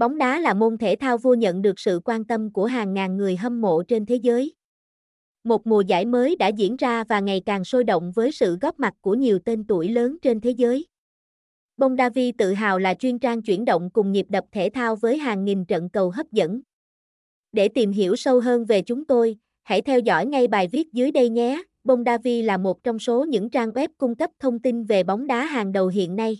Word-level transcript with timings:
Bóng 0.00 0.18
đá 0.18 0.38
là 0.40 0.54
môn 0.54 0.78
thể 0.78 0.96
thao 0.96 1.18
vua 1.18 1.34
nhận 1.34 1.62
được 1.62 1.78
sự 1.78 2.00
quan 2.04 2.24
tâm 2.24 2.52
của 2.52 2.66
hàng 2.66 2.94
ngàn 2.94 3.16
người 3.16 3.36
hâm 3.36 3.60
mộ 3.60 3.82
trên 3.82 4.06
thế 4.06 4.16
giới. 4.16 4.54
Một 5.44 5.66
mùa 5.66 5.80
giải 5.80 6.04
mới 6.04 6.36
đã 6.36 6.48
diễn 6.48 6.76
ra 6.76 7.04
và 7.04 7.20
ngày 7.20 7.42
càng 7.46 7.64
sôi 7.64 7.84
động 7.84 8.12
với 8.14 8.32
sự 8.32 8.58
góp 8.60 8.80
mặt 8.80 8.94
của 9.00 9.14
nhiều 9.14 9.38
tên 9.44 9.64
tuổi 9.64 9.88
lớn 9.88 10.16
trên 10.22 10.40
thế 10.40 10.50
giới. 10.50 10.86
Bondavi 11.76 12.32
tự 12.32 12.52
hào 12.52 12.78
là 12.78 12.94
chuyên 12.94 13.18
trang 13.18 13.42
chuyển 13.42 13.64
động 13.64 13.90
cùng 13.90 14.12
nhịp 14.12 14.26
đập 14.28 14.44
thể 14.52 14.70
thao 14.74 14.96
với 14.96 15.18
hàng 15.18 15.44
nghìn 15.44 15.64
trận 15.64 15.88
cầu 15.90 16.10
hấp 16.10 16.32
dẫn. 16.32 16.60
Để 17.52 17.68
tìm 17.68 17.92
hiểu 17.92 18.16
sâu 18.16 18.40
hơn 18.40 18.64
về 18.64 18.82
chúng 18.82 19.04
tôi, 19.04 19.36
hãy 19.62 19.82
theo 19.82 20.00
dõi 20.00 20.26
ngay 20.26 20.48
bài 20.48 20.68
viết 20.72 20.92
dưới 20.92 21.10
đây 21.10 21.28
nhé. 21.28 21.62
Bondavi 21.84 22.42
là 22.42 22.56
một 22.56 22.82
trong 22.82 22.98
số 22.98 23.24
những 23.24 23.50
trang 23.50 23.70
web 23.70 23.88
cung 23.98 24.14
cấp 24.14 24.30
thông 24.38 24.58
tin 24.58 24.84
về 24.84 25.02
bóng 25.02 25.26
đá 25.26 25.44
hàng 25.44 25.72
đầu 25.72 25.88
hiện 25.88 26.16
nay. 26.16 26.38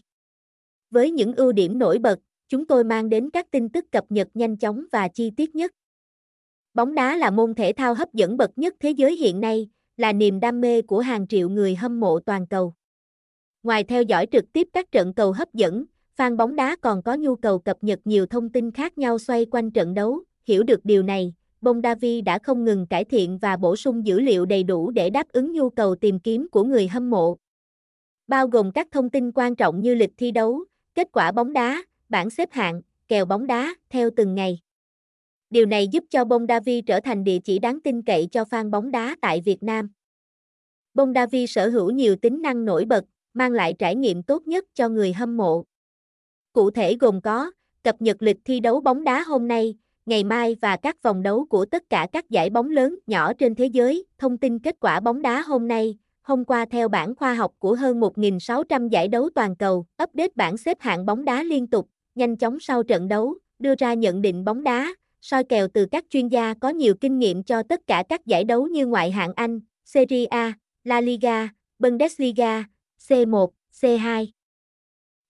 Với 0.90 1.11
những 1.11 1.34
ưu 1.34 1.52
điểm 1.52 1.79
nổi 1.79 1.98
bật, 1.98 2.18
chúng 2.51 2.67
tôi 2.67 2.85
mang 2.85 3.09
đến 3.09 3.30
các 3.30 3.51
tin 3.51 3.69
tức 3.69 3.85
cập 3.93 4.05
nhật 4.09 4.29
nhanh 4.35 4.57
chóng 4.57 4.85
và 4.93 5.09
chi 5.09 5.30
tiết 5.37 5.54
nhất. 5.54 5.72
Bóng 6.75 6.95
đá 6.95 7.17
là 7.17 7.31
môn 7.31 7.54
thể 7.54 7.72
thao 7.72 7.95
hấp 7.95 8.14
dẫn 8.14 8.36
bậc 8.36 8.58
nhất 8.58 8.75
thế 8.81 8.91
giới 8.91 9.17
hiện 9.17 9.41
nay, 9.41 9.68
là 9.96 10.13
niềm 10.13 10.41
đam 10.41 10.61
mê 10.61 10.82
của 10.82 11.00
hàng 11.00 11.27
triệu 11.27 11.49
người 11.49 11.75
hâm 11.75 12.00
mộ 12.00 12.21
toàn 12.21 12.46
cầu. 12.46 12.75
Ngoài 13.63 13.85
theo 13.85 14.03
dõi 14.03 14.27
trực 14.32 14.53
tiếp 14.53 14.68
các 14.72 14.93
trận 14.93 15.14
cầu 15.14 15.32
hấp 15.32 15.55
dẫn, 15.55 15.85
fan 16.17 16.36
bóng 16.36 16.57
đá 16.57 16.77
còn 16.77 17.03
có 17.03 17.14
nhu 17.14 17.36
cầu 17.36 17.58
cập 17.58 17.77
nhật 17.81 17.99
nhiều 18.05 18.27
thông 18.27 18.49
tin 18.49 18.71
khác 18.71 18.99
nhau 18.99 19.19
xoay 19.19 19.46
quanh 19.50 19.71
trận 19.71 19.94
đấu. 19.94 20.21
Hiểu 20.44 20.63
được 20.63 20.85
điều 20.85 21.03
này, 21.03 21.35
Bondavi 21.61 22.21
đã 22.21 22.39
không 22.39 22.64
ngừng 22.64 22.86
cải 22.86 23.05
thiện 23.05 23.39
và 23.39 23.57
bổ 23.57 23.77
sung 23.77 24.07
dữ 24.07 24.21
liệu 24.21 24.46
đầy 24.46 24.63
đủ 24.63 24.91
để 24.91 25.11
đáp 25.11 25.29
ứng 25.29 25.53
nhu 25.53 25.71
cầu 25.71 25.94
tìm 25.94 26.21
kiếm 26.21 26.49
của 26.53 26.64
người 26.64 26.89
hâm 26.89 27.11
mộ. 27.11 27.36
Bao 28.27 28.46
gồm 28.46 28.72
các 28.72 28.89
thông 28.91 29.11
tin 29.11 29.32
quan 29.32 29.57
trọng 29.57 29.80
như 29.80 29.94
lịch 29.94 30.13
thi 30.17 30.30
đấu, 30.30 30.64
kết 30.94 31.08
quả 31.13 31.32
bóng 31.32 31.53
đá, 31.53 31.82
bảng 32.11 32.31
xếp 32.31 32.53
hạng, 32.53 32.83
kèo 33.09 33.25
bóng 33.25 33.47
đá 33.47 33.75
theo 33.91 34.11
từng 34.17 34.34
ngày. 34.34 34.59
Điều 35.50 35.67
này 35.67 35.89
giúp 35.89 36.05
cho 36.11 36.25
Bondavi 36.25 36.81
trở 36.81 37.00
thành 37.00 37.25
địa 37.25 37.39
chỉ 37.44 37.58
đáng 37.58 37.80
tin 37.80 38.02
cậy 38.02 38.28
cho 38.33 38.42
fan 38.42 38.70
bóng 38.70 38.91
đá 38.91 39.17
tại 39.20 39.41
Việt 39.41 39.62
Nam. 39.62 39.91
Bondavi 40.94 41.47
sở 41.47 41.69
hữu 41.69 41.91
nhiều 41.91 42.17
tính 42.17 42.42
năng 42.42 42.64
nổi 42.64 42.84
bật, 42.84 43.05
mang 43.34 43.52
lại 43.52 43.75
trải 43.78 43.97
nghiệm 43.97 44.22
tốt 44.22 44.47
nhất 44.47 44.64
cho 44.75 44.89
người 44.89 45.12
hâm 45.12 45.36
mộ. 45.36 45.64
Cụ 46.52 46.70
thể 46.70 46.97
gồm 47.00 47.20
có 47.20 47.50
cập 47.83 48.02
nhật 48.02 48.22
lịch 48.22 48.36
thi 48.45 48.61
đấu 48.61 48.80
bóng 48.80 49.05
đá 49.05 49.22
hôm 49.22 49.48
nay, 49.48 49.74
ngày 50.06 50.24
mai 50.24 50.56
và 50.61 50.77
các 50.77 51.02
vòng 51.02 51.22
đấu 51.22 51.47
của 51.50 51.64
tất 51.64 51.91
cả 51.91 52.06
các 52.12 52.30
giải 52.30 52.50
bóng 52.50 52.70
lớn, 52.70 52.98
nhỏ 53.06 53.33
trên 53.33 53.55
thế 53.55 53.67
giới, 53.67 54.05
thông 54.19 54.39
tin 54.39 54.58
kết 54.58 54.77
quả 54.80 55.00
bóng 55.00 55.22
đá 55.22 55.41
hôm 55.42 55.69
nay, 55.69 55.98
hôm 56.22 56.45
qua 56.45 56.64
theo 56.70 56.89
bảng 56.89 57.14
khoa 57.14 57.34
học 57.34 57.52
của 57.58 57.74
hơn 57.74 58.00
1.600 58.00 58.89
giải 58.89 59.08
đấu 59.08 59.30
toàn 59.34 59.56
cầu, 59.56 59.86
update 60.02 60.33
bảng 60.34 60.56
xếp 60.56 60.80
hạng 60.80 61.06
bóng 61.06 61.24
đá 61.24 61.42
liên 61.42 61.67
tục, 61.67 61.89
nhanh 62.14 62.36
chóng 62.36 62.61
sau 62.61 62.83
trận 62.83 63.08
đấu, 63.08 63.34
đưa 63.58 63.75
ra 63.78 63.94
nhận 63.94 64.22
định 64.22 64.44
bóng 64.44 64.62
đá, 64.62 64.94
soi 65.20 65.44
kèo 65.44 65.69
từ 65.69 65.86
các 65.86 66.05
chuyên 66.11 66.28
gia 66.28 66.55
có 66.55 66.69
nhiều 66.69 66.94
kinh 66.94 67.19
nghiệm 67.19 67.42
cho 67.42 67.62
tất 67.62 67.86
cả 67.86 68.05
các 68.08 68.27
giải 68.27 68.44
đấu 68.44 68.67
như 68.67 68.86
ngoại 68.86 69.11
hạng 69.11 69.33
Anh, 69.36 69.61
Serie 69.84 70.27
A, 70.27 70.52
La 70.84 71.00
Liga, 71.00 71.48
Bundesliga, 71.78 72.64
C1, 73.08 73.48
C2. 73.80 74.27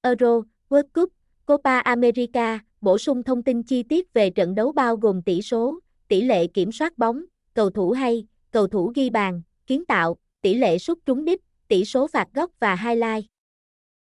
Euro, 0.03 0.43
World 0.69 0.89
Cup, 0.95 1.13
Copa 1.47 1.79
America, 1.79 2.59
bổ 2.81 2.99
sung 2.99 3.23
thông 3.23 3.43
tin 3.43 3.63
chi 3.63 3.83
tiết 3.83 4.13
về 4.13 4.31
trận 4.31 4.55
đấu 4.55 4.73
bao 4.73 4.97
gồm 4.97 5.23
tỷ 5.23 5.43
số, 5.43 5.79
tỷ 6.09 6.21
lệ 6.21 6.47
kiểm 6.47 6.73
soát 6.73 6.99
bóng, 6.99 7.25
cầu 7.55 7.71
thủ 7.71 7.91
hay, 7.91 8.27
cầu 8.51 8.67
thủ 8.67 8.93
ghi 8.95 9.11
bàn, 9.11 9.43
kiến 9.67 9.85
tạo, 9.85 10.17
tỷ 10.43 10.55
lệ 10.55 10.79
sút 10.79 10.99
trúng 11.07 11.25
đích, 11.25 11.41
tỷ 11.69 11.85
số 11.85 12.07
phạt 12.07 12.29
góc 12.35 12.51
và 12.61 12.77
highlight. 12.77 13.25